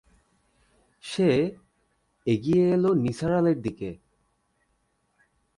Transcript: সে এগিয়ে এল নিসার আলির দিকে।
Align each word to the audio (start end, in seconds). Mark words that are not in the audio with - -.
সে 1.03 1.29
এগিয়ে 2.27 2.63
এল 2.73 2.85
নিসার 3.03 3.31
আলির 3.31 3.59
দিকে। 3.61 3.89